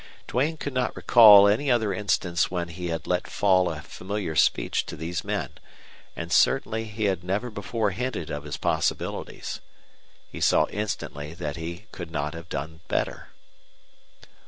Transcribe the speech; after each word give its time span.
Duane 0.27 0.57
could 0.57 0.73
not 0.73 0.95
recall 0.95 1.47
any 1.47 1.69
other 1.69 1.93
instance 1.93 2.49
where 2.49 2.65
he 2.65 2.87
had 2.87 3.05
let 3.05 3.27
fall 3.27 3.69
a 3.69 3.83
familiar 3.83 4.35
speech 4.35 4.83
to 4.87 4.95
these 4.97 5.23
men, 5.23 5.49
and 6.15 6.31
certainly 6.31 6.85
he 6.85 7.05
had 7.05 7.23
never 7.23 7.51
before 7.51 7.91
hinted 7.91 8.31
of 8.31 8.43
his 8.43 8.57
possibilities. 8.57 9.61
He 10.31 10.41
saw 10.41 10.65
instantly 10.71 11.35
that 11.35 11.55
he 11.55 11.85
could 11.91 12.09
not 12.09 12.33
have 12.33 12.49
done 12.49 12.81
better. 12.87 13.27